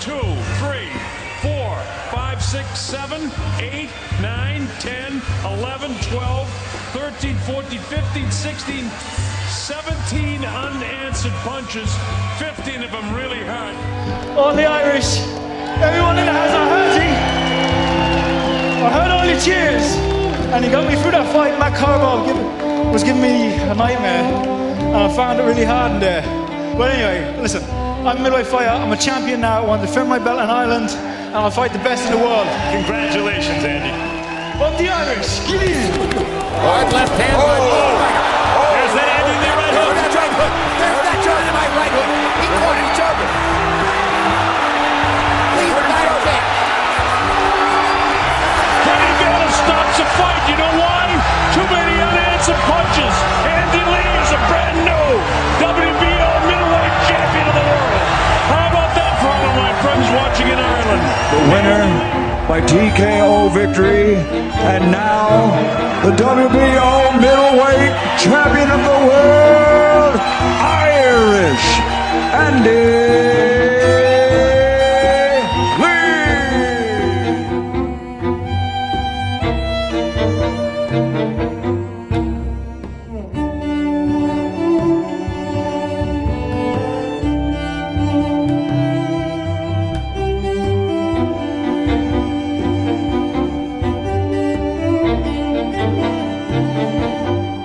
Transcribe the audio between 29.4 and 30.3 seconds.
now. I want to defend my